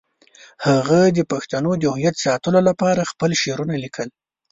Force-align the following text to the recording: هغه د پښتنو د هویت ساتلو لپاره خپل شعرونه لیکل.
هغه 0.67 0.99
د 1.17 1.19
پښتنو 1.31 1.71
د 1.77 1.83
هویت 1.93 2.15
ساتلو 2.25 2.59
لپاره 2.69 3.09
خپل 3.11 3.31
شعرونه 3.41 3.75
لیکل. 3.83 4.09